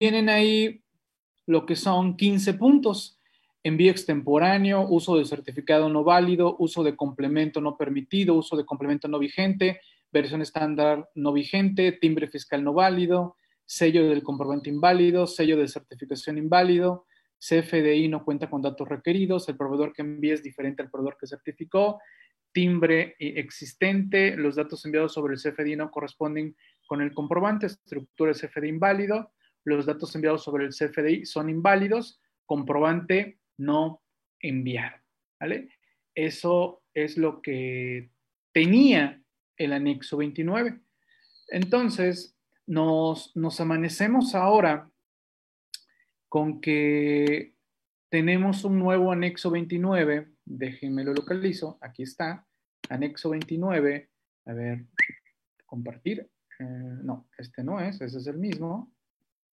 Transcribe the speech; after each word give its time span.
tienen 0.00 0.30
ahí 0.30 0.82
lo 1.46 1.66
que 1.66 1.76
son 1.76 2.16
15 2.16 2.54
puntos. 2.54 3.18
Envío 3.62 3.90
extemporáneo, 3.90 4.86
uso 4.88 5.18
de 5.18 5.26
certificado 5.26 5.90
no 5.90 6.02
válido, 6.04 6.56
uso 6.58 6.82
de 6.82 6.96
complemento 6.96 7.60
no 7.60 7.76
permitido, 7.76 8.34
uso 8.34 8.56
de 8.56 8.64
complemento 8.64 9.08
no 9.08 9.18
vigente, 9.18 9.82
versión 10.10 10.40
estándar 10.40 11.10
no 11.14 11.34
vigente, 11.34 11.92
timbre 11.92 12.28
fiscal 12.28 12.64
no 12.64 12.72
válido, 12.72 13.36
sello 13.66 14.08
del 14.08 14.22
comprobante 14.22 14.70
inválido, 14.70 15.26
sello 15.26 15.58
de 15.58 15.68
certificación 15.68 16.38
inválido, 16.38 17.04
CFDI 17.38 18.08
no 18.08 18.24
cuenta 18.24 18.48
con 18.48 18.62
datos 18.62 18.88
requeridos, 18.88 19.50
el 19.50 19.58
proveedor 19.58 19.92
que 19.92 20.00
envía 20.00 20.32
es 20.32 20.42
diferente 20.42 20.82
al 20.82 20.90
proveedor 20.90 21.18
que 21.20 21.26
certificó, 21.26 22.00
timbre 22.52 23.16
existente, 23.18 24.34
los 24.34 24.56
datos 24.56 24.82
enviados 24.86 25.12
sobre 25.12 25.34
el 25.34 25.40
CFDI 25.40 25.76
no 25.76 25.90
corresponden 25.90 26.56
con 26.86 27.02
el 27.02 27.12
comprobante, 27.12 27.66
estructura 27.66 28.32
CFDI 28.32 28.68
inválido, 28.68 29.30
los 29.64 29.86
datos 29.86 30.14
enviados 30.14 30.42
sobre 30.42 30.64
el 30.64 30.70
CFDI 30.70 31.26
son 31.26 31.50
inválidos, 31.50 32.20
comprobante 32.46 33.38
no 33.58 34.02
enviado. 34.40 34.96
¿vale? 35.38 35.68
Eso 36.14 36.82
es 36.94 37.16
lo 37.16 37.40
que 37.42 38.10
tenía 38.52 39.22
el 39.56 39.72
anexo 39.72 40.16
29. 40.16 40.80
Entonces, 41.48 42.36
nos, 42.66 43.60
amanecemos 43.60 44.34
ahora 44.34 44.88
con 46.28 46.60
que 46.60 47.54
tenemos 48.08 48.64
un 48.64 48.78
nuevo 48.78 49.12
anexo 49.12 49.50
29, 49.50 50.28
déjenme 50.44 51.04
lo 51.04 51.12
localizo, 51.12 51.78
aquí 51.80 52.04
está, 52.04 52.46
anexo 52.88 53.30
29, 53.30 54.10
a 54.46 54.52
ver, 54.52 54.86
compartir, 55.66 56.30
eh, 56.60 56.64
no, 57.02 57.28
este 57.36 57.64
no 57.64 57.80
es, 57.80 58.00
ese 58.00 58.18
es 58.18 58.26
el 58.26 58.38
mismo, 58.38 58.92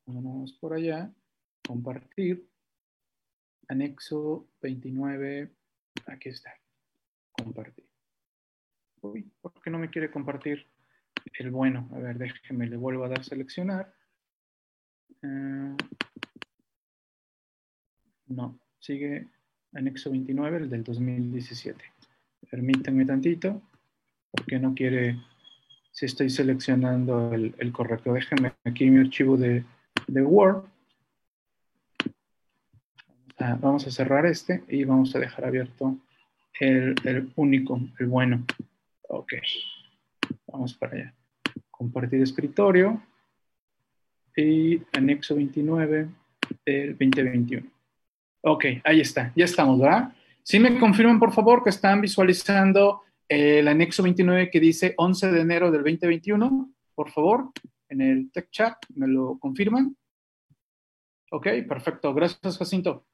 vamos 0.07 0.53
por 0.53 0.73
allá, 0.73 1.11
compartir, 1.65 2.47
anexo 3.67 4.47
29, 4.61 5.51
aquí 6.07 6.29
está, 6.29 6.53
compartir. 7.31 7.85
Uy, 9.01 9.29
¿por 9.41 9.53
qué 9.61 9.69
no 9.69 9.77
me 9.77 9.89
quiere 9.89 10.09
compartir 10.09 10.65
el 11.37 11.51
bueno? 11.51 11.89
A 11.93 11.99
ver, 11.99 12.17
déjeme, 12.17 12.67
le 12.67 12.77
vuelvo 12.77 13.03
a 13.03 13.09
dar 13.09 13.23
seleccionar. 13.23 13.93
Eh, 15.21 15.75
no, 18.27 18.59
sigue 18.79 19.27
anexo 19.73 20.09
29, 20.09 20.57
el 20.57 20.69
del 20.69 20.83
2017. 20.83 21.83
Permítanme 22.49 23.05
tantito, 23.05 23.61
porque 24.31 24.57
no 24.57 24.73
quiere, 24.73 25.19
si 25.91 26.05
estoy 26.05 26.29
seleccionando 26.29 27.33
el, 27.33 27.71
correcto. 27.73 28.13
Déjenme 28.13 28.53
aquí 28.63 28.89
mi 28.89 28.99
archivo 28.99 29.37
de, 29.37 29.63
Word. 30.07 30.63
Ah, 33.39 33.57
vamos 33.59 33.85
a 33.85 33.91
cerrar 33.91 34.25
este 34.25 34.63
y 34.67 34.83
vamos 34.83 35.15
a 35.15 35.19
dejar 35.19 35.45
abierto 35.45 35.97
el, 36.59 37.31
único, 37.35 37.79
el 37.99 38.07
bueno. 38.07 38.45
Ok, 39.09 39.33
vamos 40.47 40.73
para 40.73 40.93
allá. 40.93 41.13
Compartir 41.69 42.21
escritorio 42.21 43.01
y 44.35 44.81
anexo 44.93 45.35
29 45.35 46.07
del 46.65 46.89
2021. 46.91 47.67
Ok, 48.41 48.65
ahí 48.83 49.01
está, 49.01 49.33
ya 49.35 49.45
estamos, 49.45 49.79
¿verdad? 49.79 50.13
Sí 50.41 50.59
me 50.59 50.79
confirman, 50.79 51.19
por 51.19 51.33
favor, 51.33 51.63
que 51.63 51.69
están 51.69 51.99
visualizando 51.99 53.01
el 53.27 53.67
anexo 53.67 54.03
29 54.03 54.49
que 54.49 54.59
dice 54.61 54.93
11 54.95 55.31
de 55.31 55.41
enero 55.41 55.71
del 55.71 55.83
2021, 55.83 56.71
por 56.95 57.11
favor, 57.11 57.51
en 57.89 58.01
el 58.01 58.31
tech 58.31 58.49
chat, 58.49 58.77
¿me 58.95 59.07
lo 59.07 59.37
confirman? 59.39 59.96
Ok, 61.29 61.47
perfecto. 61.67 62.13
Gracias, 62.13 62.57
Jacinto. 62.57 63.05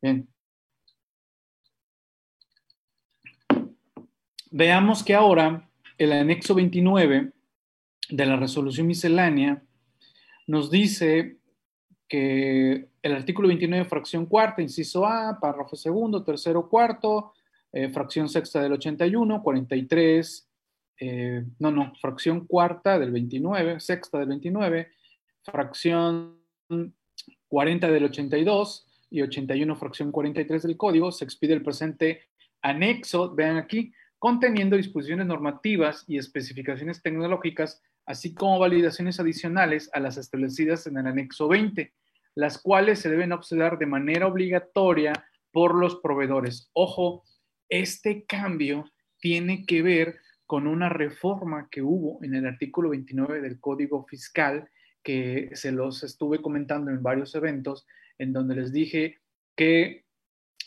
Bien. 0.00 0.28
Veamos 4.50 5.02
que 5.02 5.14
ahora 5.14 5.68
el 5.98 6.12
anexo 6.12 6.54
29 6.54 7.32
de 8.10 8.26
la 8.26 8.36
resolución 8.36 8.86
miscelánea 8.86 9.62
nos 10.46 10.70
dice 10.70 11.38
que 12.08 12.88
el 13.02 13.14
artículo 13.14 13.48
29, 13.48 13.84
fracción 13.84 14.24
cuarta, 14.24 14.62
inciso 14.62 15.06
A, 15.06 15.38
párrafo 15.38 15.76
segundo, 15.76 16.24
tercero, 16.24 16.68
cuarto, 16.68 17.34
eh, 17.72 17.90
fracción 17.90 18.28
sexta 18.28 18.62
del 18.62 18.72
81, 18.72 19.42
43, 19.42 20.50
eh, 21.00 21.44
no, 21.58 21.70
no, 21.70 21.92
fracción 22.00 22.46
cuarta 22.46 22.98
del 22.98 23.12
29, 23.12 23.78
sexta 23.80 24.18
del 24.18 24.28
29, 24.28 24.90
fracción 25.42 26.38
40 27.48 27.90
del 27.90 28.04
82 28.04 28.86
y 29.10 29.22
81, 29.22 29.76
fracción 29.76 30.12
43 30.12 30.62
del 30.62 30.76
código, 30.76 31.12
se 31.12 31.24
expide 31.24 31.54
el 31.54 31.62
presente 31.62 32.22
anexo, 32.62 33.34
vean 33.34 33.56
aquí, 33.56 33.92
conteniendo 34.18 34.76
disposiciones 34.76 35.26
normativas 35.26 36.04
y 36.06 36.18
especificaciones 36.18 37.02
tecnológicas, 37.02 37.82
así 38.06 38.34
como 38.34 38.58
validaciones 38.58 39.20
adicionales 39.20 39.90
a 39.92 40.00
las 40.00 40.16
establecidas 40.16 40.86
en 40.86 40.98
el 40.98 41.06
anexo 41.06 41.48
20 41.48 41.92
las 42.38 42.56
cuales 42.56 43.00
se 43.00 43.10
deben 43.10 43.32
observar 43.32 43.78
de 43.78 43.86
manera 43.86 44.28
obligatoria 44.28 45.12
por 45.50 45.74
los 45.74 45.96
proveedores. 45.96 46.70
Ojo, 46.72 47.24
este 47.68 48.26
cambio 48.26 48.84
tiene 49.18 49.66
que 49.66 49.82
ver 49.82 50.20
con 50.46 50.68
una 50.68 50.88
reforma 50.88 51.66
que 51.68 51.82
hubo 51.82 52.22
en 52.22 52.36
el 52.36 52.46
artículo 52.46 52.90
29 52.90 53.40
del 53.40 53.58
Código 53.58 54.06
Fiscal, 54.06 54.70
que 55.02 55.50
se 55.54 55.72
los 55.72 56.02
estuve 56.02 56.42
comentando 56.42 56.90
en 56.90 57.02
varios 57.02 57.34
eventos, 57.34 57.86
en 58.18 58.32
donde 58.32 58.56
les 58.56 58.72
dije 58.72 59.18
que 59.56 60.04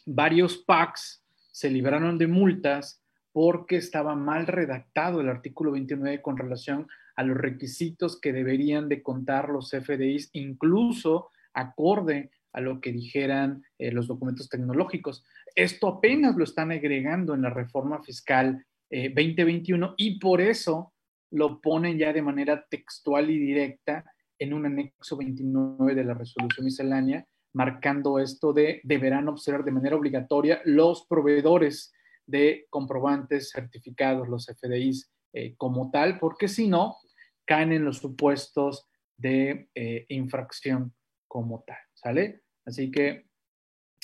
varios 0.05 0.57
PACs 0.57 1.23
se 1.51 1.69
libraron 1.69 2.17
de 2.17 2.27
multas 2.27 3.01
porque 3.31 3.77
estaba 3.77 4.15
mal 4.15 4.47
redactado 4.47 5.21
el 5.21 5.29
artículo 5.29 5.71
29 5.71 6.21
con 6.21 6.37
relación 6.37 6.87
a 7.15 7.23
los 7.23 7.37
requisitos 7.37 8.19
que 8.19 8.33
deberían 8.33 8.89
de 8.89 9.01
contar 9.01 9.49
los 9.49 9.71
FDIs, 9.71 10.29
incluso 10.33 11.29
acorde 11.53 12.31
a 12.53 12.61
lo 12.61 12.81
que 12.81 12.91
dijeran 12.91 13.63
eh, 13.77 13.91
los 13.91 14.07
documentos 14.07 14.49
tecnológicos. 14.49 15.23
Esto 15.55 15.87
apenas 15.87 16.35
lo 16.35 16.43
están 16.43 16.71
agregando 16.71 17.33
en 17.33 17.41
la 17.41 17.49
reforma 17.49 18.01
fiscal 18.01 18.65
2021 18.89 19.85
eh, 19.87 19.93
y 19.97 20.19
por 20.19 20.41
eso 20.41 20.93
lo 21.31 21.61
ponen 21.61 21.97
ya 21.97 22.11
de 22.11 22.21
manera 22.21 22.65
textual 22.69 23.29
y 23.29 23.37
directa 23.37 24.03
en 24.41 24.53
un 24.53 24.65
anexo 24.65 25.17
29 25.17 25.95
de 25.95 26.03
la 26.03 26.13
resolución 26.13 26.65
miscelánea, 26.65 27.25
marcando 27.53 28.19
esto 28.19 28.53
de 28.53 28.81
deberán 28.83 29.27
observar 29.27 29.63
de 29.63 29.71
manera 29.71 29.95
obligatoria 29.95 30.61
los 30.65 31.05
proveedores 31.07 31.93
de 32.25 32.65
comprobantes 32.69 33.51
certificados, 33.51 34.27
los 34.27 34.47
FDIs, 34.47 35.11
eh, 35.33 35.55
como 35.57 35.91
tal, 35.91 36.19
porque 36.19 36.47
si 36.47 36.67
no, 36.67 36.97
caen 37.45 37.71
en 37.71 37.85
los 37.85 37.97
supuestos 37.97 38.87
de 39.17 39.69
infracción 40.09 40.93
como 41.27 41.63
tal, 41.65 41.77
¿sale? 41.93 42.41
Así 42.65 42.89
que 42.89 43.25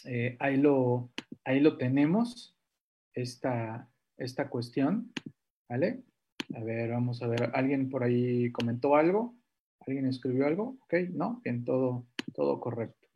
eh, 0.06 0.38
ahí, 0.40 0.58
lo, 0.58 1.12
ahí 1.44 1.60
lo 1.60 1.78
tenemos, 1.78 2.56
esta, 3.14 3.90
esta 4.18 4.50
cuestión, 4.50 5.12
¿vale? 5.68 6.04
A 6.56 6.64
ver, 6.64 6.92
vamos 6.92 7.22
a 7.22 7.28
ver, 7.28 7.52
¿alguien 7.54 7.90
por 7.90 8.04
ahí 8.04 8.52
comentó 8.52 8.96
algo? 8.96 9.37
¿Alguien 9.88 10.06
escribió 10.06 10.46
algo? 10.46 10.78
¿Ok? 10.84 10.94
¿No? 11.14 11.42
Bien, 11.44 11.64
todo, 11.64 12.06
todo 12.34 12.60
correcto. 12.60 13.08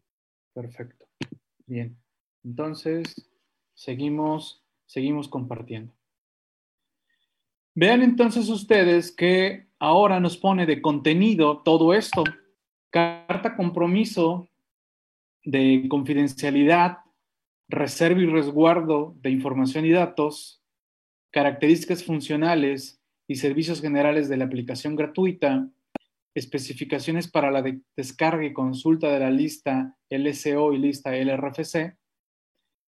Perfecto. 0.54 1.06
Bien. 1.68 1.98
Entonces, 2.44 3.30
seguimos, 3.74 4.64
seguimos 4.86 5.28
compartiendo. 5.28 5.94
Vean 7.76 8.02
entonces 8.02 8.50
ustedes 8.50 9.12
que 9.12 9.68
ahora 9.80 10.20
nos 10.20 10.38
pone 10.38 10.66
de 10.66 10.82
contenido 10.82 11.62
todo 11.62 11.94
esto, 11.94 12.24
Carta 12.90 13.56
compromiso 13.56 14.50
de 15.46 15.86
confidencialidad, 15.90 16.98
reserva 17.70 18.22
y 18.22 18.26
resguardo 18.26 19.16
de 19.22 19.30
información 19.30 19.86
y 19.86 19.92
datos, 19.92 20.62
características 21.32 22.04
funcionales 22.04 23.02
y 23.28 23.36
servicios 23.36 23.80
generales 23.82 24.28
de 24.28 24.36
la 24.36 24.44
aplicación 24.44 24.98
gratuita, 24.98 25.70
especificaciones 26.34 27.30
para 27.30 27.52
la 27.52 27.64
descarga 27.96 28.46
y 28.46 28.54
consulta 28.54 29.12
de 29.12 29.20
la 29.20 29.32
lista 29.32 29.98
LSO 30.10 30.74
y 30.74 30.78
lista 30.78 31.16
LRFC, 31.16 31.98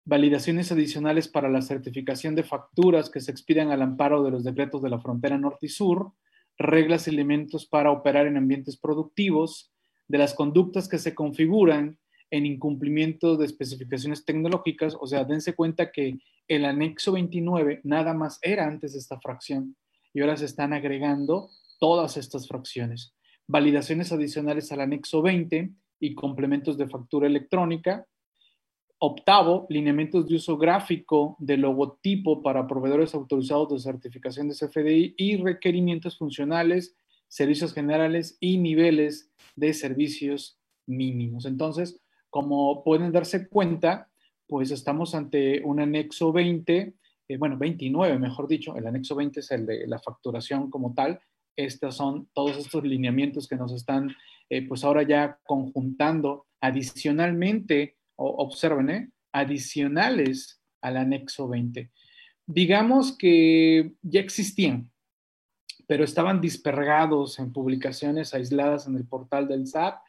validaciones 0.06 0.72
adicionales 0.72 1.28
para 1.28 1.50
la 1.50 1.62
certificación 1.62 2.34
de 2.36 2.44
facturas 2.44 3.10
que 3.10 3.20
se 3.20 3.32
expidan 3.32 3.72
al 3.72 3.82
amparo 3.82 4.24
de 4.24 4.32
los 4.32 4.44
decretos 4.44 4.82
de 4.82 4.90
la 4.90 5.00
frontera 5.00 5.38
norte 5.38 5.66
y 5.66 5.70
sur, 5.70 6.14
reglas 6.58 7.08
y 7.08 7.12
elementos 7.12 7.68
para 7.68 7.92
operar 7.92 8.26
en 8.26 8.38
ambientes 8.38 8.78
productivos, 8.78 9.72
de 10.08 10.18
las 10.18 10.34
conductas 10.34 10.88
que 10.88 10.98
se 10.98 11.14
configuran 11.14 12.00
en 12.32 12.46
incumplimiento 12.46 13.36
de 13.38 13.46
especificaciones 13.46 14.26
tecnológicas, 14.26 14.96
o 15.00 15.08
sea, 15.08 15.24
dense 15.24 15.54
cuenta 15.54 15.92
que 15.92 16.20
el 16.48 16.66
anexo 16.66 17.12
29 17.12 17.82
nada 17.84 18.14
más 18.14 18.40
era 18.42 18.66
antes 18.66 18.94
de 18.94 19.00
esta 19.00 19.20
fracción 19.20 19.76
y 20.14 20.22
ahora 20.22 20.38
se 20.38 20.46
están 20.46 20.74
agregando 20.74 21.50
todas 21.80 22.18
estas 22.18 22.48
fracciones. 22.48 23.14
Validaciones 23.48 24.12
adicionales 24.12 24.72
al 24.72 24.82
anexo 24.82 25.22
20 25.22 25.72
y 26.00 26.16
complementos 26.16 26.78
de 26.78 26.88
factura 26.88 27.28
electrónica. 27.28 28.06
Octavo, 29.00 29.68
lineamientos 29.70 30.28
de 30.28 30.36
uso 30.36 30.58
gráfico 30.58 31.36
de 31.40 31.58
logotipo 31.58 32.42
para 32.42 32.68
proveedores 32.68 33.14
autorizados 33.14 33.70
de 33.70 33.80
certificación 33.80 34.50
de 34.50 34.56
CFDI 34.56 35.16
y 35.18 35.38
requerimientos 35.38 36.18
funcionales, 36.18 36.96
servicios 37.28 37.74
generales 37.74 38.38
y 38.40 38.58
niveles 38.58 39.32
de 39.56 39.74
servicios 39.74 40.58
mínimos. 40.88 41.46
Entonces, 41.46 42.02
como 42.30 42.84
pueden 42.84 43.12
darse 43.12 43.48
cuenta, 43.48 44.10
pues 44.48 44.72
estamos 44.72 45.14
ante 45.14 45.62
un 45.64 45.80
anexo 45.80 46.32
20, 46.32 46.94
eh, 47.28 47.38
bueno, 47.38 47.58
29, 47.58 48.18
mejor 48.18 48.48
dicho, 48.48 48.76
el 48.76 48.88
anexo 48.88 49.16
20 49.16 49.40
es 49.40 49.52
el 49.52 49.66
de 49.66 49.88
la 49.88 50.00
facturación 50.00 50.70
como 50.70 50.94
tal. 50.94 51.20
Estos 51.58 51.96
son 51.96 52.30
todos 52.34 52.56
estos 52.58 52.84
lineamientos 52.84 53.48
que 53.48 53.56
nos 53.56 53.74
están, 53.74 54.16
eh, 54.50 54.66
pues 54.66 54.84
ahora 54.84 55.04
ya 55.04 55.40
conjuntando 55.44 56.46
adicionalmente, 56.62 57.98
observen, 58.16 58.90
eh, 58.90 59.10
adicionales 59.34 60.62
al 60.82 60.98
anexo 60.98 61.48
20. 61.50 61.92
Digamos 62.46 63.18
que 63.18 63.94
ya 64.04 64.22
existían, 64.22 64.90
pero 65.88 66.04
estaban 66.04 66.40
dispergados 66.40 67.40
en 67.40 67.52
publicaciones 67.52 68.34
aisladas 68.34 68.88
en 68.88 68.96
el 68.96 69.06
portal 69.06 69.48
del 69.48 69.68
SAT 69.68 70.00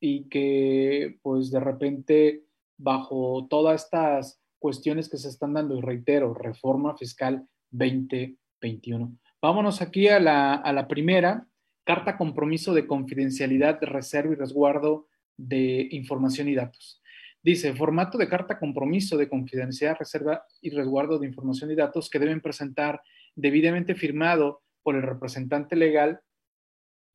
y 0.00 0.24
que 0.28 1.18
pues 1.22 1.50
de 1.50 1.60
repente 1.60 2.44
bajo 2.78 3.46
todas 3.48 3.84
estas 3.84 4.40
cuestiones 4.58 5.08
que 5.08 5.18
se 5.18 5.28
están 5.28 5.54
dando, 5.54 5.76
y 5.76 5.80
reitero, 5.80 6.34
reforma 6.34 6.96
fiscal 6.96 7.46
2021. 7.70 9.16
Vámonos 9.46 9.80
aquí 9.80 10.08
a 10.08 10.18
la, 10.18 10.88
primera, 10.88 11.46
carta 11.84 12.16
compromiso 12.16 12.74
de 12.74 12.88
confidencialidad, 12.88 13.78
reserva 13.80 14.32
y 14.32 14.34
resguardo 14.34 15.06
de 15.36 15.86
información 15.92 16.48
y 16.48 16.56
datos. 16.56 17.00
Dice, 17.44 17.72
formato 17.72 18.18
de 18.18 18.28
carta 18.28 18.58
compromiso 18.58 19.16
de 19.16 19.28
confidencialidad, 19.28 20.00
reserva 20.00 20.44
y 20.60 20.70
resguardo 20.70 21.20
de 21.20 21.28
información 21.28 21.70
y 21.70 21.76
datos 21.76 22.10
que 22.10 22.18
deben 22.18 22.40
presentar 22.40 23.00
debidamente 23.36 23.94
firmado 23.94 24.62
por 24.82 24.96
el 24.96 25.02
representante 25.02 25.76
legal 25.76 26.22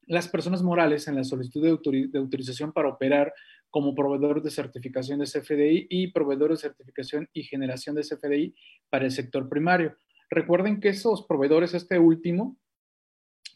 las 0.08 0.30
personas 0.30 0.64
morales 0.64 1.10
en 1.10 1.18
la 1.18 1.26
solicitud 1.26 1.62
de, 1.62 2.18
autorización 2.18 2.72
para 2.72 2.88
operar 2.88 3.34
como 3.70 3.94
proveedor 3.94 4.42
de 4.42 4.52
certificación 4.52 5.20
de 5.20 5.26
CFDI 5.26 5.88
y 5.90 6.14
proveedor 6.14 6.52
de 6.52 6.58
certificación 6.58 7.28
y 7.34 7.44
generación 7.44 7.94
de 7.94 8.04
CFDI 8.04 8.56
para 8.90 9.04
el 9.04 9.12
sector 9.12 9.50
primario. 9.50 9.98
Recuerden 10.32 10.80
que 10.80 10.90
esos 10.90 11.24
proveedores, 11.28 11.74
este 11.74 12.00
último, 12.00 12.58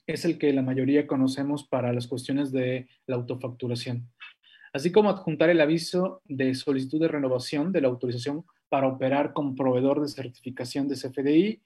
es 0.08 0.26
el 0.26 0.38
que 0.38 0.52
la 0.52 0.62
mayoría 0.62 1.08
conocemos 1.08 1.66
para 1.66 1.94
las 1.94 2.06
cuestiones 2.06 2.52
de 2.52 2.90
la 3.08 3.16
autofacturación, 3.16 4.12
así 4.74 4.92
como 4.92 5.10
adjuntar 5.10 5.50
el 5.50 5.62
aviso 5.62 6.22
de 6.26 6.54
solicitud 6.54 7.00
de 7.00 7.08
renovación 7.08 7.72
de 7.72 7.82
la 7.82 7.88
autorización 7.88 8.44
para 8.70 8.88
operar 8.88 9.34
como 9.34 9.56
proveedor 9.56 10.02
de 10.02 10.10
certificación 10.10 10.90
de 10.90 10.96
CFDI 10.96 11.62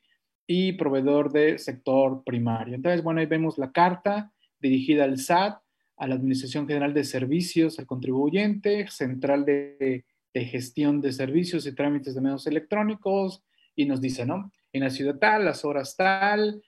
y 0.45 0.73
proveedor 0.73 1.31
de 1.31 1.57
sector 1.57 2.23
primario. 2.23 2.75
Entonces, 2.75 3.03
bueno, 3.03 3.19
ahí 3.19 3.25
vemos 3.25 3.57
la 3.57 3.71
carta, 3.71 4.31
dirigida 4.59 5.05
al 5.05 5.17
SAT, 5.17 5.59
a 5.97 6.07
la 6.07 6.15
Administración 6.15 6.67
General 6.67 6.93
de 6.93 7.03
Servicios, 7.03 7.79
al 7.79 7.87
contribuyente, 7.87 8.87
Central 8.89 9.43
de, 9.43 10.05
Gestión 10.33 11.01
de 11.01 11.11
Servicios 11.11 11.65
y 11.65 11.75
Trámites 11.75 12.15
de 12.15 12.21
Medios 12.21 12.47
Electrónicos, 12.47 13.43
y 13.75 13.85
nos 13.85 13.99
dice, 13.99 14.25
¿no? 14.25 14.51
En 14.71 14.81
la 14.81 14.89
ciudad 14.89 15.17
tal, 15.17 15.45
las 15.45 15.65
horas 15.65 15.95
tal, 15.95 16.61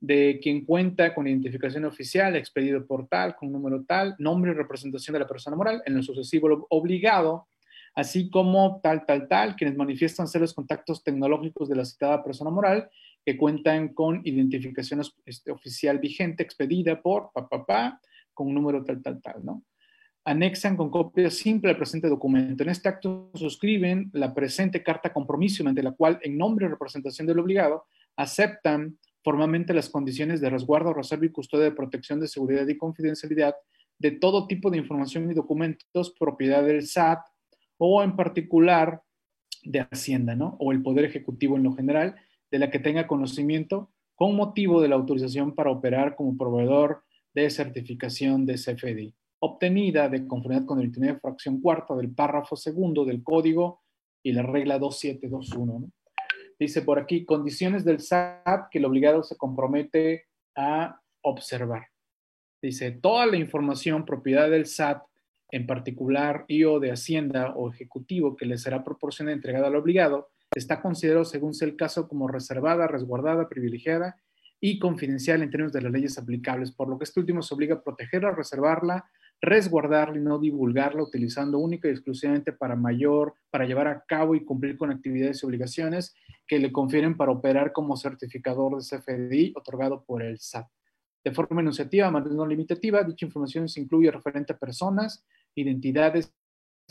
de 0.00 0.38
quien 0.42 0.64
cuenta 0.64 1.14
con 1.14 1.26
identificación 1.26 1.84
oficial, 1.84 2.36
expedido 2.36 2.86
por 2.86 3.08
tal, 3.08 3.36
con 3.36 3.50
número 3.50 3.84
tal, 3.84 4.14
nombre 4.18 4.50
y 4.50 4.54
representación 4.54 5.14
de 5.14 5.20
la 5.20 5.28
persona 5.28 5.56
moral, 5.56 5.82
en 5.86 5.94
lo 5.94 6.02
sucesivo 6.02 6.66
obligado, 6.70 7.48
así 7.94 8.28
como 8.28 8.80
tal, 8.82 9.06
tal, 9.06 9.28
tal, 9.28 9.56
quienes 9.56 9.76
manifiestan 9.76 10.28
ser 10.28 10.42
los 10.42 10.52
contactos 10.52 11.02
tecnológicos 11.02 11.68
de 11.68 11.76
la 11.76 11.84
citada 11.84 12.22
persona 12.22 12.50
moral 12.50 12.90
que 13.24 13.36
cuentan 13.36 13.94
con 13.94 14.20
identificación 14.24 15.00
este, 15.24 15.50
oficial 15.50 15.98
vigente 15.98 16.42
expedida 16.42 17.00
por 17.00 17.30
papá, 17.32 18.00
con 18.34 18.48
un 18.48 18.54
número 18.54 18.84
tal, 18.84 19.00
tal, 19.00 19.22
tal, 19.22 19.44
¿no? 19.44 19.62
Anexan 20.26 20.76
con 20.76 20.90
copia 20.90 21.30
simple 21.30 21.70
al 21.70 21.76
presente 21.76 22.08
documento. 22.08 22.62
En 22.62 22.70
este 22.70 22.88
acto 22.88 23.30
suscriben 23.34 24.10
la 24.14 24.32
presente 24.32 24.82
carta 24.82 25.12
compromiso 25.12 25.62
mediante 25.62 25.82
la 25.82 25.92
cual, 25.92 26.18
en 26.22 26.38
nombre 26.38 26.64
y 26.64 26.68
representación 26.70 27.26
del 27.26 27.38
obligado, 27.38 27.84
aceptan 28.16 28.98
formalmente 29.22 29.74
las 29.74 29.90
condiciones 29.90 30.40
de 30.40 30.48
resguardo, 30.48 30.94
reserva 30.94 31.26
y 31.26 31.30
custodia 31.30 31.64
de 31.64 31.72
protección 31.72 32.20
de 32.20 32.28
seguridad 32.28 32.66
y 32.68 32.78
confidencialidad 32.78 33.54
de 33.98 34.12
todo 34.12 34.46
tipo 34.46 34.70
de 34.70 34.78
información 34.78 35.30
y 35.30 35.34
documentos 35.34 36.14
propiedad 36.18 36.64
del 36.64 36.86
SAT 36.86 37.20
o 37.78 38.02
en 38.02 38.16
particular 38.16 39.02
de 39.62 39.80
Hacienda, 39.80 40.34
¿no? 40.34 40.56
O 40.58 40.72
el 40.72 40.82
Poder 40.82 41.04
Ejecutivo 41.04 41.56
en 41.56 41.64
lo 41.64 41.74
general, 41.74 42.16
de 42.50 42.58
la 42.58 42.70
que 42.70 42.78
tenga 42.78 43.06
conocimiento 43.06 43.90
con 44.14 44.36
motivo 44.36 44.80
de 44.80 44.88
la 44.88 44.96
autorización 44.96 45.54
para 45.54 45.70
operar 45.70 46.16
como 46.16 46.36
proveedor 46.36 47.02
de 47.34 47.50
certificación 47.50 48.46
de 48.46 48.54
CFDI, 48.54 49.14
obtenida 49.44 50.08
de 50.08 50.26
conformidad 50.26 50.64
con 50.64 50.78
el 50.78 50.86
29 50.86 51.20
fracción 51.20 51.60
cuarta 51.60 51.94
del 51.94 52.14
párrafo 52.14 52.56
segundo 52.56 53.04
del 53.04 53.22
código 53.22 53.82
y 54.22 54.32
la 54.32 54.42
regla 54.42 54.78
2721. 54.78 55.90
Dice 56.58 56.80
por 56.80 56.98
aquí, 56.98 57.26
condiciones 57.26 57.84
del 57.84 58.00
SAT 58.00 58.70
que 58.70 58.78
el 58.78 58.86
obligado 58.86 59.22
se 59.22 59.36
compromete 59.36 60.28
a 60.56 60.98
observar. 61.20 61.88
Dice, 62.62 62.92
toda 62.92 63.26
la 63.26 63.36
información 63.36 64.06
propiedad 64.06 64.48
del 64.48 64.64
SAT, 64.64 65.02
en 65.50 65.66
particular 65.66 66.46
y 66.48 66.64
o 66.64 66.80
de 66.80 66.92
Hacienda 66.92 67.52
o 67.54 67.70
Ejecutivo 67.70 68.36
que 68.36 68.46
le 68.46 68.56
será 68.56 68.82
proporcionada 68.82 69.36
entregada 69.36 69.66
al 69.66 69.76
obligado, 69.76 70.30
está 70.54 70.80
considerado, 70.80 71.26
según 71.26 71.52
sea 71.52 71.68
el 71.68 71.76
caso, 71.76 72.08
como 72.08 72.28
reservada, 72.28 72.86
resguardada, 72.86 73.50
privilegiada 73.50 74.16
y 74.58 74.78
confidencial 74.78 75.42
en 75.42 75.50
términos 75.50 75.74
de 75.74 75.82
las 75.82 75.92
leyes 75.92 76.16
aplicables, 76.16 76.72
por 76.72 76.88
lo 76.88 76.96
que 76.96 77.04
este 77.04 77.20
último 77.20 77.42
se 77.42 77.54
obliga 77.54 77.74
a 77.74 77.82
protegerla, 77.82 78.30
reservarla, 78.30 79.04
resguardarla 79.40 80.18
y 80.18 80.22
no 80.22 80.38
divulgarla, 80.38 81.02
utilizando 81.02 81.58
única 81.58 81.88
y 81.88 81.92
exclusivamente 81.92 82.52
para 82.52 82.76
mayor, 82.76 83.34
para 83.50 83.66
llevar 83.66 83.88
a 83.88 84.04
cabo 84.06 84.34
y 84.34 84.44
cumplir 84.44 84.76
con 84.76 84.90
actividades 84.90 85.42
y 85.42 85.46
obligaciones 85.46 86.14
que 86.46 86.58
le 86.58 86.72
confieren 86.72 87.16
para 87.16 87.32
operar 87.32 87.72
como 87.72 87.96
certificador 87.96 88.76
de 88.76 88.84
CFDI 88.84 89.52
otorgado 89.56 90.04
por 90.04 90.22
el 90.22 90.38
SAT. 90.38 90.66
De 91.24 91.32
forma 91.32 91.62
enunciativa, 91.62 92.10
más 92.10 92.26
no 92.26 92.46
limitativa, 92.46 93.02
dicha 93.02 93.24
información 93.24 93.68
se 93.68 93.80
incluye 93.80 94.10
referente 94.10 94.52
a 94.52 94.58
personas, 94.58 95.24
identidades, 95.54 96.32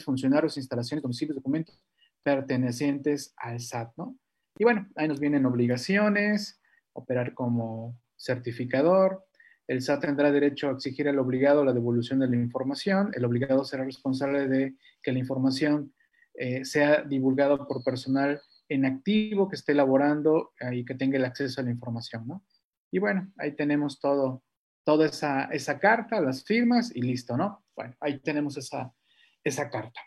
funcionarios, 0.03 0.57
instalaciones, 0.57 1.03
domicilios, 1.03 1.35
documentos, 1.35 1.83
pertenecientes 2.23 3.33
al 3.37 3.59
SAT, 3.59 3.93
¿no? 3.97 4.17
Y 4.57 4.63
bueno, 4.63 4.87
ahí 4.95 5.07
nos 5.07 5.19
vienen 5.19 5.45
obligaciones, 5.45 6.59
operar 6.93 7.33
como 7.33 7.99
certificador. 8.17 9.25
El 9.67 9.81
SAT 9.81 10.01
tendrá 10.01 10.31
derecho 10.31 10.69
a 10.69 10.73
exigir 10.73 11.07
al 11.07 11.19
obligado 11.19 11.63
la 11.63 11.73
devolución 11.73 12.19
de 12.19 12.27
la 12.27 12.35
información. 12.35 13.11
El 13.13 13.25
obligado 13.25 13.63
será 13.63 13.85
responsable 13.85 14.47
de 14.47 14.75
que 15.01 15.11
la 15.11 15.19
información 15.19 15.93
eh, 16.35 16.65
sea 16.65 17.03
divulgada 17.03 17.65
por 17.65 17.83
personal 17.83 18.41
en 18.69 18.85
activo 18.85 19.49
que 19.49 19.55
esté 19.55 19.73
elaborando 19.73 20.53
y 20.71 20.83
que 20.83 20.95
tenga 20.95 21.17
el 21.17 21.25
acceso 21.25 21.61
a 21.61 21.63
la 21.63 21.71
información, 21.71 22.27
¿no? 22.27 22.43
Y 22.91 22.99
bueno, 22.99 23.31
ahí 23.37 23.55
tenemos 23.55 23.99
todo, 23.99 24.43
toda 24.83 25.05
esa, 25.07 25.79
carta, 25.79 26.21
las 26.21 26.43
firmas 26.43 26.95
y 26.95 27.01
listo, 27.01 27.37
¿no? 27.37 27.63
Bueno, 27.75 27.95
ahí 27.99 28.19
tenemos 28.19 28.57
esa 28.57 29.69
carta. 29.69 29.99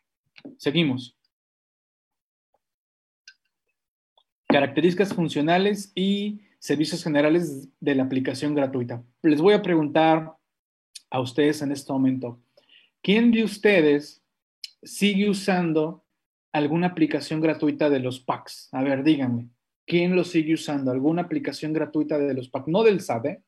Seguimos. 0.58 1.16
características 4.56 5.12
funcionales 5.12 5.92
y 5.94 6.40
servicios 6.58 7.02
generales 7.02 7.68
de 7.80 7.94
la 7.94 8.04
aplicación 8.04 8.54
gratuita. 8.54 9.02
Les 9.22 9.40
voy 9.40 9.54
a 9.54 9.62
preguntar 9.62 10.34
a 11.10 11.20
ustedes 11.20 11.62
en 11.62 11.72
este 11.72 11.92
momento, 11.92 12.40
¿quién 13.02 13.30
de 13.30 13.44
ustedes 13.44 14.22
sigue 14.82 15.28
usando 15.28 16.04
alguna 16.52 16.88
aplicación 16.88 17.40
gratuita 17.40 17.90
de 17.90 18.00
los 18.00 18.20
PACs? 18.20 18.68
A 18.72 18.82
ver, 18.82 19.04
díganme, 19.04 19.48
¿quién 19.86 20.16
lo 20.16 20.24
sigue 20.24 20.54
usando? 20.54 20.90
¿Alguna 20.90 21.22
aplicación 21.22 21.72
gratuita 21.72 22.18
de 22.18 22.34
los 22.34 22.48
PACs? 22.48 22.68
No 22.68 22.82
del 22.82 23.00
SAT, 23.00 23.26
¿eh? 23.26 23.42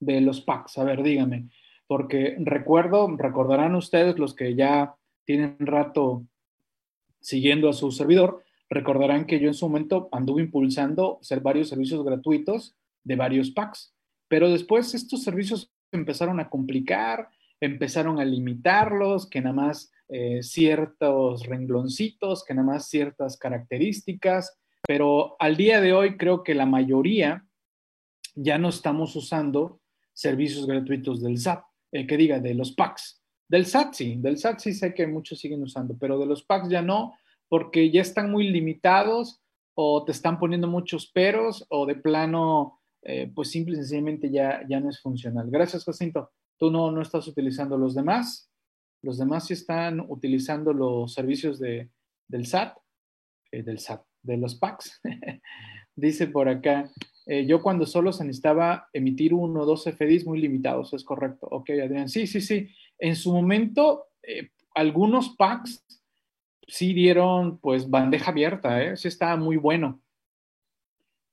de 0.00 0.20
los 0.20 0.40
PACs. 0.40 0.78
A 0.78 0.84
ver, 0.84 1.02
díganme. 1.02 1.48
Porque 1.86 2.36
recuerdo, 2.38 3.16
recordarán 3.16 3.74
ustedes 3.74 4.18
los 4.18 4.34
que 4.34 4.54
ya 4.54 4.94
tienen 5.24 5.56
rato 5.58 6.24
siguiendo 7.20 7.68
a 7.68 7.72
su 7.72 7.92
servidor, 7.92 8.42
Recordarán 8.70 9.26
que 9.26 9.40
yo 9.40 9.48
en 9.48 9.54
su 9.54 9.68
momento 9.68 10.08
anduve 10.12 10.42
impulsando 10.42 11.18
ser 11.22 11.40
varios 11.40 11.68
servicios 11.68 12.04
gratuitos 12.04 12.76
de 13.02 13.16
varios 13.16 13.50
packs, 13.50 13.92
pero 14.28 14.48
después 14.48 14.94
estos 14.94 15.24
servicios 15.24 15.72
empezaron 15.90 16.38
a 16.38 16.48
complicar, 16.48 17.28
empezaron 17.60 18.20
a 18.20 18.24
limitarlos, 18.24 19.28
que 19.28 19.40
nada 19.40 19.54
más 19.54 19.92
eh, 20.08 20.42
ciertos 20.42 21.46
rengloncitos, 21.46 22.44
que 22.44 22.54
nada 22.54 22.66
más 22.66 22.88
ciertas 22.88 23.36
características, 23.36 24.56
pero 24.86 25.36
al 25.40 25.56
día 25.56 25.80
de 25.80 25.92
hoy 25.92 26.16
creo 26.16 26.44
que 26.44 26.54
la 26.54 26.66
mayoría 26.66 27.44
ya 28.34 28.56
no 28.58 28.68
estamos 28.68 29.16
usando 29.16 29.80
servicios 30.12 30.66
gratuitos 30.66 31.20
del 31.22 31.38
SAT, 31.38 31.64
que 31.90 32.16
diga, 32.16 32.38
de 32.38 32.54
los 32.54 32.72
packs. 32.72 33.20
Del 33.48 33.66
SAT 33.66 33.94
sí, 33.94 34.16
del 34.18 34.38
SAT 34.38 34.60
sí 34.60 34.72
sé 34.74 34.94
que 34.94 35.06
muchos 35.06 35.40
siguen 35.40 35.62
usando, 35.62 35.96
pero 35.98 36.18
de 36.18 36.26
los 36.26 36.44
packs 36.44 36.68
ya 36.68 36.82
no, 36.82 37.14
porque 37.50 37.90
ya 37.90 38.00
están 38.00 38.30
muy 38.30 38.48
limitados 38.48 39.42
o 39.74 40.04
te 40.04 40.12
están 40.12 40.38
poniendo 40.38 40.68
muchos 40.68 41.10
peros 41.10 41.66
o 41.68 41.84
de 41.84 41.96
plano, 41.96 42.80
eh, 43.02 43.30
pues 43.34 43.50
simple 43.50 43.74
y 43.74 43.76
sencillamente 43.76 44.30
ya, 44.30 44.64
ya 44.68 44.78
no 44.78 44.88
es 44.88 45.00
funcional. 45.00 45.50
Gracias, 45.50 45.84
Jacinto. 45.84 46.30
Tú 46.58 46.70
no, 46.70 46.92
no 46.92 47.02
estás 47.02 47.26
utilizando 47.26 47.76
los 47.76 47.94
demás. 47.94 48.50
Los 49.02 49.18
demás 49.18 49.48
sí 49.48 49.54
están 49.54 50.00
utilizando 50.00 50.72
los 50.72 51.12
servicios 51.12 51.58
de, 51.58 51.90
del 52.28 52.46
SAT, 52.46 52.78
eh, 53.50 53.64
del 53.64 53.80
SAT, 53.80 54.04
de 54.22 54.36
los 54.36 54.54
packs. 54.54 55.00
Dice 55.96 56.28
por 56.28 56.48
acá, 56.48 56.88
eh, 57.26 57.46
yo 57.46 57.60
cuando 57.62 57.84
solo 57.84 58.12
se 58.12 58.24
necesitaba 58.24 58.88
emitir 58.92 59.34
uno 59.34 59.62
o 59.62 59.66
dos 59.66 59.84
FDIs 59.84 60.24
muy 60.24 60.40
limitados, 60.40 60.92
es 60.92 61.02
correcto. 61.02 61.48
Ok, 61.50 61.70
Adrián, 61.70 62.08
sí, 62.08 62.28
sí, 62.28 62.40
sí. 62.40 62.68
En 62.96 63.16
su 63.16 63.32
momento, 63.32 64.06
algunos 64.74 65.30
packs 65.36 65.84
sí 66.70 66.94
dieron 66.94 67.58
pues 67.58 67.90
bandeja 67.90 68.30
abierta, 68.30 68.82
¿eh? 68.82 68.96
sí 68.96 69.08
estaba 69.08 69.36
muy 69.36 69.56
bueno. 69.56 70.00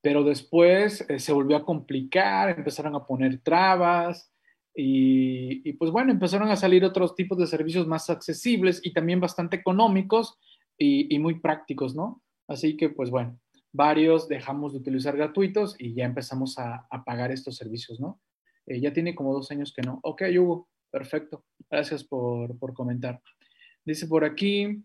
Pero 0.02 0.24
después 0.24 1.06
se 1.18 1.34
volvió 1.34 1.58
a 1.58 1.66
complicar, 1.66 2.50
empezaron 2.50 2.96
a 2.96 3.06
poner 3.06 3.40
trabas 3.40 4.32
y, 4.76 5.74
pues 5.74 5.92
bueno, 5.92 6.12
empezaron 6.12 6.50
a 6.50 6.56
salir 6.56 6.86
otros 6.86 7.16
tipos 7.16 7.38
de 7.38 7.48
servicios 7.48 7.88
más 7.88 8.10
accesibles 8.10 8.80
y 8.84 8.94
también 8.94 9.20
bastante 9.20 9.58
económicos 9.58 10.38
y, 10.78 11.14
y 11.14 11.20
muy 11.20 11.40
prácticos, 11.40 11.96
¿no? 11.96 12.22
Así 12.48 12.78
que 12.78 12.90
pues 12.90 13.10
bueno, 13.10 13.40
varios 13.78 14.28
dejamos 14.28 14.74
de 14.74 14.80
utilizar 14.80 15.16
gratuitos 15.16 15.76
y 15.80 15.94
ya 15.94 16.06
empezamos 16.06 16.58
a, 16.58 16.88
pagar 17.06 17.32
estos 17.32 17.56
servicios, 17.56 18.00
¿no? 18.00 18.20
Eh, 18.66 18.80
ya 18.80 18.92
tiene 18.92 19.16
como 19.16 19.34
dos 19.34 19.52
años 19.52 19.74
que 19.74 19.84
no. 19.84 20.00
Ok, 20.04 20.24
Hugo, 20.38 20.68
perfecto. 20.90 21.46
Gracias 21.70 22.04
por, 22.04 22.58
comentar. 22.74 23.22
Dice 23.86 24.08
por 24.08 24.26
aquí, 24.26 24.84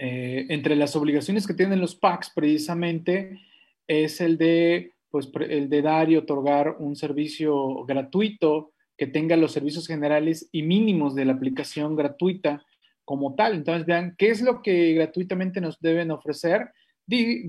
eh, 0.00 0.46
entre 0.50 0.76
las 0.76 0.94
obligaciones 0.94 1.44
que 1.44 1.54
tienen 1.54 1.80
los 1.80 1.96
PACs 1.96 2.30
precisamente 2.32 3.40
es 3.88 4.20
el 4.20 4.38
de, 4.38 4.92
pues, 5.10 5.28
el 5.48 5.68
de 5.68 5.82
dar 5.82 6.08
y 6.08 6.16
otorgar 6.16 6.76
un 6.78 6.94
servicio 6.94 7.84
gratuito 7.84 8.70
que 8.96 9.08
tenga 9.08 9.36
los 9.36 9.50
servicios 9.50 9.88
generales 9.88 10.48
y 10.52 10.62
mínimos 10.62 11.16
de 11.16 11.24
la 11.24 11.32
aplicación 11.32 11.96
gratuita 11.96 12.64
como 13.04 13.34
tal. 13.34 13.54
Entonces, 13.54 13.86
vean, 13.86 14.14
¿qué 14.16 14.28
es 14.28 14.40
lo 14.40 14.62
que 14.62 14.94
gratuitamente 14.94 15.60
nos 15.60 15.80
deben 15.80 16.12
ofrecer? 16.12 16.70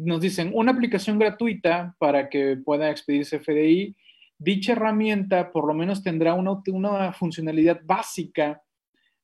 nos 0.06 0.22
dicen 0.22 0.52
una 0.54 0.72
aplicación 0.72 1.20
gratuita 1.20 1.94
para 2.00 2.30
que 2.30 2.56
pueda 2.56 2.90
expedirse 2.90 3.40
FDI. 3.40 3.94
Dicha 4.38 4.72
herramienta 4.72 5.52
por 5.52 5.68
lo 5.68 5.74
menos 5.74 6.02
tendrá 6.02 6.34
una 6.34 7.12
funcionalidad 7.12 7.82
básica 7.84 8.64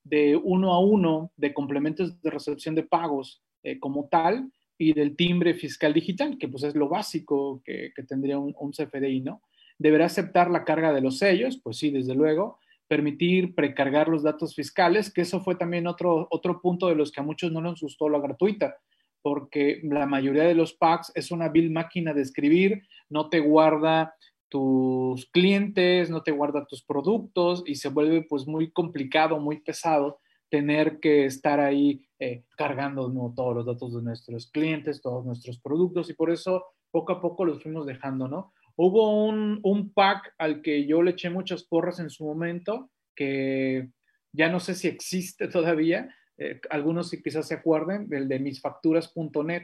de 0.06 0.38
uno 0.38 0.72
a 0.72 0.80
uno 0.80 1.32
de 1.36 1.54
complementos 1.54 2.22
de 2.22 2.30
recepción 2.30 2.76
de 2.76 2.84
pagos 2.84 3.44
eh, 3.64 3.80
como 3.80 4.08
tal 4.08 4.52
y 4.78 4.94
del 4.94 5.16
timbre 5.16 5.56
fiscal 5.56 5.94
digital, 5.94 6.38
que 6.38 6.48
pues 6.48 6.64
es 6.64 6.76
lo 6.76 6.88
básico 6.88 7.62
que, 7.66 7.92
tendría 8.08 8.38
un, 8.38 8.54
un, 8.58 8.72
CFDI, 8.72 9.22
¿no? 9.22 9.42
Deberá 9.80 10.06
aceptar 10.06 10.52
la 10.52 10.64
carga 10.64 10.94
de 10.94 11.02
los 11.02 11.18
sellos, 11.18 11.60
pues 11.62 11.78
sí, 11.78 11.90
desde 11.90 12.14
luego, 12.14 12.60
permitir 12.88 13.56
precargar 13.56 14.08
los 14.08 14.22
datos 14.22 14.54
fiscales, 14.54 15.12
que 15.12 15.22
eso 15.22 15.42
fue 15.42 15.56
también 15.56 15.88
otro, 15.88 16.28
otro 16.30 16.62
punto 16.62 16.88
de 16.88 16.96
los 16.96 17.12
que 17.12 17.22
a 17.22 17.24
muchos 17.24 17.52
no 17.52 17.62
nos 17.62 17.82
gustó 17.82 18.08
la 18.10 18.20
gratuita, 18.20 18.78
porque 19.22 19.82
la 19.84 20.06
mayoría 20.06 20.44
de 20.44 20.54
los 20.54 20.74
packs 20.74 21.12
es 21.16 21.32
una 21.32 21.50
vil 21.50 21.72
máquina 21.72 22.14
de 22.14 22.22
escribir, 22.22 22.84
no 23.10 23.30
te 23.30 23.40
guarda 23.40 24.14
tus 24.56 25.26
clientes, 25.32 26.10
no 26.10 26.24
te 26.24 26.32
guarda 26.32 26.66
tus 26.66 26.82
productos 26.82 27.62
y 27.66 27.76
se 27.76 27.90
vuelve 27.90 28.22
pues 28.22 28.48
muy 28.48 28.72
complicado, 28.72 29.38
muy 29.38 29.60
pesado 29.60 30.22
tener 30.50 31.02
que 31.02 31.26
estar 31.26 31.60
ahí 31.60 32.08
eh, 32.20 32.46
cargando 32.56 33.12
todos 33.36 33.54
los 33.54 33.66
datos 33.66 33.94
de 33.94 34.02
nuestros 34.02 34.50
clientes, 34.50 35.02
todos 35.02 35.26
nuestros 35.26 35.60
productos 35.60 36.10
y 36.10 36.14
por 36.14 36.32
eso 36.32 36.64
poco 36.90 37.12
a 37.12 37.20
poco 37.20 37.44
los 37.44 37.62
fuimos 37.62 37.86
dejando, 37.86 38.30
¿no? 38.30 38.54
Hubo 38.78 39.26
un, 39.26 39.60
un 39.62 39.92
pack 39.92 40.34
al 40.38 40.62
que 40.62 40.88
yo 40.88 41.04
le 41.04 41.12
eché 41.12 41.30
muchas 41.30 41.66
porras 41.66 42.00
en 42.00 42.10
su 42.10 42.24
momento, 42.24 42.92
que 43.14 43.90
ya 44.32 44.48
no 44.48 44.62
sé 44.62 44.74
si 44.74 44.88
existe 44.88 45.48
todavía, 45.50 46.16
eh, 46.38 46.62
algunos 46.70 47.12
quizás 47.12 47.46
se 47.46 47.56
acuerden, 47.56 48.08
del 48.08 48.30
de 48.30 48.40
misfacturas.net. 48.40 49.64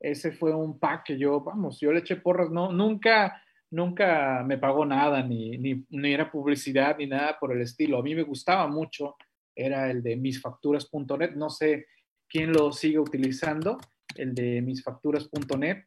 Ese 0.00 0.32
fue 0.32 0.54
un 0.54 0.78
pack 0.78 1.04
que 1.04 1.18
yo, 1.18 1.42
vamos, 1.42 1.80
yo 1.80 1.92
le 1.92 1.98
eché 1.98 2.16
porras, 2.16 2.50
no, 2.50 2.72
nunca, 2.72 3.42
nunca 3.70 4.42
me 4.46 4.58
pagó 4.58 4.84
nada, 4.84 5.22
ni, 5.22 5.58
ni, 5.58 5.84
ni 5.90 6.12
era 6.12 6.30
publicidad, 6.30 6.96
ni 6.98 7.06
nada 7.06 7.38
por 7.38 7.52
el 7.52 7.62
estilo. 7.62 7.98
A 7.98 8.02
mí 8.02 8.14
me 8.14 8.22
gustaba 8.22 8.66
mucho, 8.68 9.16
era 9.54 9.90
el 9.90 10.02
de 10.02 10.16
misfacturas.net. 10.16 11.32
No 11.34 11.50
sé 11.50 11.86
quién 12.28 12.52
lo 12.52 12.72
sigue 12.72 12.98
utilizando, 12.98 13.78
el 14.16 14.34
de 14.34 14.62
misfacturas.net. 14.62 15.84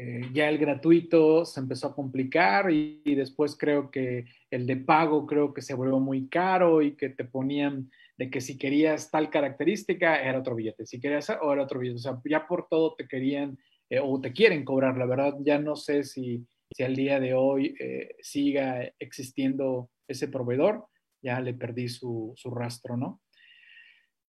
Eh, 0.00 0.30
ya 0.32 0.48
el 0.48 0.58
gratuito 0.58 1.44
se 1.44 1.58
empezó 1.58 1.88
a 1.88 1.94
complicar 1.94 2.70
y, 2.70 3.02
después 3.16 3.56
creo 3.56 3.90
que 3.90 4.26
el 4.48 4.64
de 4.64 4.76
pago 4.76 5.26
creo 5.26 5.52
que 5.52 5.60
se 5.60 5.74
volvió 5.74 5.98
muy 5.98 6.28
caro 6.28 6.82
y 6.82 6.94
que 6.94 7.08
te 7.08 7.24
ponían 7.24 7.90
de 8.16 8.30
que 8.30 8.40
si 8.40 8.56
querías 8.56 9.10
tal 9.10 9.28
característica 9.28 10.22
era 10.22 10.38
otro 10.38 10.54
billete, 10.54 10.86
si 10.86 11.00
querías 11.00 11.28
era 11.28 11.62
otro 11.62 11.80
billete, 11.80 11.96
o 11.96 12.00
sea, 12.00 12.20
ya 12.24 12.46
por 12.46 12.68
todo 12.68 12.94
te 12.94 13.08
querían 13.08 13.58
eh, 13.90 14.00
o 14.00 14.20
te 14.20 14.32
quieren 14.32 14.64
cobrar, 14.64 14.96
la 14.96 15.06
verdad, 15.06 15.34
ya 15.40 15.58
no 15.58 15.76
sé 15.76 16.04
si, 16.04 16.46
si 16.70 16.82
al 16.82 16.94
día 16.94 17.20
de 17.20 17.34
hoy 17.34 17.74
eh, 17.80 18.16
siga 18.20 18.92
existiendo 18.98 19.90
ese 20.06 20.28
proveedor, 20.28 20.86
ya 21.22 21.40
le 21.40 21.54
perdí 21.54 21.88
su, 21.88 22.32
su 22.36 22.50
rastro, 22.50 22.96
¿no? 22.96 23.20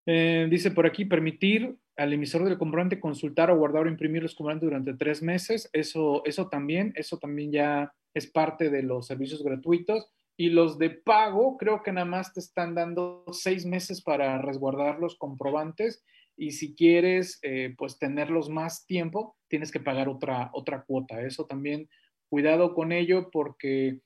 Eh, 0.05 0.47
dice 0.49 0.71
por 0.71 0.85
aquí, 0.85 1.05
permitir 1.05 1.77
al 1.95 2.13
emisor 2.13 2.43
del 2.43 2.57
comprobante 2.57 2.99
consultar 2.99 3.51
o 3.51 3.57
guardar 3.57 3.85
o 3.85 3.89
imprimir 3.89 4.23
los 4.23 4.33
comprobantes 4.33 4.67
durante 4.67 4.93
tres 4.93 5.21
meses, 5.21 5.69
eso, 5.73 6.23
eso 6.25 6.47
también, 6.47 6.93
eso 6.95 7.17
también 7.17 7.51
ya 7.51 7.93
es 8.13 8.25
parte 8.27 8.69
de 8.69 8.81
los 8.81 9.05
servicios 9.05 9.43
gratuitos 9.43 10.09
y 10.37 10.49
los 10.49 10.79
de 10.79 10.89
pago 10.89 11.57
creo 11.57 11.83
que 11.83 11.91
nada 11.91 12.05
más 12.05 12.33
te 12.33 12.39
están 12.39 12.73
dando 12.73 13.25
seis 13.31 13.65
meses 13.65 14.01
para 14.01 14.41
resguardar 14.41 14.99
los 14.99 15.17
comprobantes 15.17 16.03
y 16.39 16.51
si 16.51 16.73
quieres 16.73 17.37
eh, 17.43 17.75
pues 17.77 17.99
tenerlos 17.99 18.49
más 18.49 18.85
tiempo 18.85 19.37
tienes 19.49 19.71
que 19.71 19.81
pagar 19.81 20.07
otra, 20.07 20.49
otra 20.53 20.83
cuota. 20.83 21.21
Eso 21.21 21.45
también 21.45 21.89
cuidado 22.29 22.73
con 22.73 22.91
ello 22.91 23.29
porque 23.29 23.99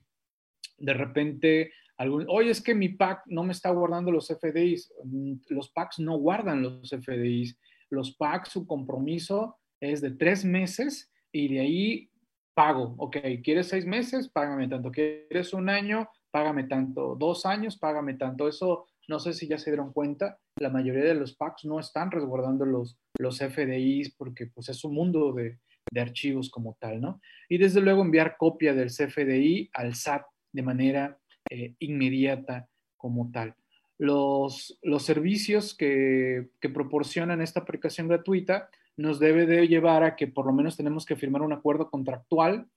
de 0.78 0.94
repente 0.94 1.72
algún, 1.98 2.26
oye 2.28 2.50
es 2.50 2.62
que 2.62 2.74
mi 2.74 2.90
pack 2.90 3.22
no 3.28 3.44
me 3.44 3.54
está 3.54 3.70
guardando 3.70 4.12
los 4.12 4.28
FDIs. 4.28 4.92
Mm, 5.04 5.34
los 5.50 5.70
packs 5.70 6.00
no 6.00 6.18
guardan 6.18 6.64
los 6.64 6.90
FDIs. 6.90 7.58
Los 7.90 8.16
packs 8.16 8.50
su 8.50 8.66
compromiso 8.66 9.58
es 9.80 10.02
de 10.02 10.12
tres 10.12 10.44
meses 10.44 11.14
y 11.32 11.54
de 11.54 11.60
ahí 11.60 12.10
pago. 12.56 12.96
Ok, 12.98 13.18
¿quieres 13.44 13.68
seis 13.68 13.86
meses? 13.86 14.28
Págame 14.30 14.68
tanto. 14.68 14.92
¿Quieres 14.92 15.54
un 15.54 15.70
año? 15.70 16.10
págame 16.34 16.64
tanto, 16.64 17.16
dos 17.16 17.46
años, 17.46 17.78
págame 17.78 18.16
tanto. 18.16 18.48
Eso 18.48 18.88
no 19.08 19.20
sé 19.20 19.34
si 19.34 19.48
ya 19.48 19.58
se 19.58 19.72
dieron 19.72 19.92
cuenta, 19.92 20.40
la 20.58 20.70
mayoría 20.70 21.04
de 21.04 21.16
los 21.16 21.36
packs 21.36 21.66
no 21.66 21.80
están 21.80 22.12
resguardando 22.12 22.66
los, 22.66 22.98
los 23.20 23.40
FDIs 23.40 24.16
porque 24.16 24.48
pues 24.48 24.70
es 24.70 24.84
un 24.84 24.94
mundo 24.94 25.34
de, 25.34 25.60
de 25.92 26.02
archivos 26.02 26.50
como 26.50 26.78
tal, 26.80 27.02
¿no? 27.02 27.22
Y 27.50 27.58
desde 27.58 27.82
luego 27.82 28.02
enviar 28.02 28.38
copia 28.38 28.74
del 28.74 28.90
CFDI 28.90 29.70
al 29.74 29.96
SAT 29.96 30.24
de 30.52 30.62
manera 30.62 31.18
eh, 31.50 31.76
inmediata 31.80 32.68
como 32.98 33.32
tal. 33.32 33.56
Los, 33.98 34.80
los 34.82 35.04
servicios 35.04 35.76
que, 35.76 36.50
que, 36.60 36.70
proporcionan 36.70 37.42
esta 37.42 37.60
aplicación 37.60 38.08
gratuita 38.08 38.70
nos 38.98 39.20
debe 39.20 39.46
de 39.46 39.68
llevar 39.68 40.04
a 40.04 40.16
que 40.16 40.28
por 40.28 40.46
lo 40.46 40.54
menos 40.54 40.78
tenemos 40.78 41.06
que 41.06 41.16
firmar 41.16 41.42
un 41.42 41.54
acuerdo 41.54 41.90
contractual 41.90 42.68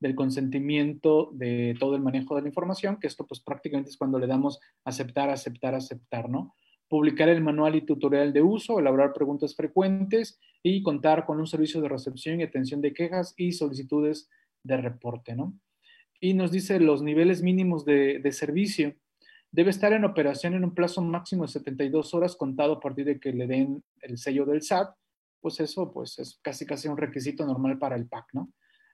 del 0.00 0.14
consentimiento 0.14 1.30
de 1.32 1.76
todo 1.78 1.96
el 1.96 2.02
manejo 2.02 2.34
de 2.34 2.42
la 2.42 2.48
información, 2.48 2.98
que 3.00 3.06
esto 3.06 3.26
pues 3.26 3.40
prácticamente 3.40 3.90
es 3.90 3.96
cuando 3.96 4.18
le 4.18 4.26
damos 4.26 4.60
aceptar, 4.84 5.30
aceptar, 5.30 5.74
aceptar, 5.74 6.28
¿no? 6.28 6.54
Publicar 6.88 7.28
el 7.28 7.42
manual 7.42 7.76
y 7.76 7.86
tutorial 7.86 8.32
de 8.32 8.42
uso, 8.42 8.78
elaborar 8.78 9.12
preguntas 9.12 9.54
frecuentes 9.54 10.38
y 10.62 10.82
contar 10.82 11.24
con 11.24 11.40
un 11.40 11.46
servicio 11.46 11.80
de 11.80 11.88
recepción 11.88 12.40
y 12.40 12.44
atención 12.44 12.80
de 12.80 12.92
quejas 12.92 13.34
y 13.36 13.52
solicitudes 13.52 14.28
de 14.62 14.76
reporte, 14.76 15.34
¿no? 15.34 15.54
Y 16.20 16.34
nos 16.34 16.50
dice 16.50 16.80
los 16.80 17.02
niveles 17.02 17.42
mínimos 17.42 17.84
de, 17.84 18.20
servicio. 18.32 18.94
Debe 19.50 19.70
estar 19.70 19.92
en 19.92 20.04
operación 20.04 20.54
en 20.54 20.64
un 20.64 20.74
plazo 20.74 21.02
máximo 21.02 21.44
de 21.44 21.52
72 21.52 22.14
horas 22.14 22.34
contado 22.36 22.74
a 22.74 22.80
partir 22.80 23.04
de 23.04 23.20
que 23.20 23.32
le 23.32 23.46
den 23.46 23.84
el 24.00 24.18
sello 24.18 24.44
del 24.46 24.62
SAT, 24.62 24.94
pues 25.40 25.60
eso 25.60 25.92
pues 25.92 26.18
es 26.18 26.40
casi 26.42 26.64
casi 26.64 26.88
un 26.88 26.96
requisito 26.96 27.46
normal 27.46 27.78
para 27.78 27.96
el 27.96 28.06
PAC, 28.06 28.26
¿no? 28.32 28.50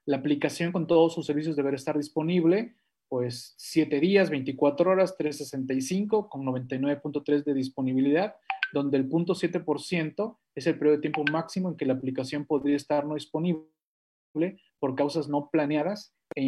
La 0.07 0.19
aplicación 0.19 0.73
con 0.73 0.87
todos 0.87 1.15
sus 1.15 1.27
servicios 1.27 1.57
deberá 1.57 1.77
estar 1.77 1.97
disponible 1.97 2.77
pues 3.11 3.55
7 3.59 3.99
días, 3.99 4.31
24 4.31 4.93
horas, 4.93 5.17
365 5.17 6.29
con 6.29 6.47
99.3 6.47 7.43
de 7.43 7.55
disponibilidad, 7.55 8.37
donde 8.73 8.99
el 8.99 9.09
punto 9.09 9.35
7% 9.35 10.39
es 10.55 10.67
el 10.69 10.79
periodo 10.79 10.97
de 10.97 11.03
tiempo 11.03 11.25
máximo 11.25 11.69
en 11.69 11.77
que 11.77 11.87
la 11.87 11.95
aplicación 11.95 12.47
podría 12.47 12.77
estar 12.77 13.05
no 13.05 13.15
disponible 13.15 13.67
por 14.79 14.95
causas 14.95 15.29
no 15.29 15.51
planeadas 15.51 16.15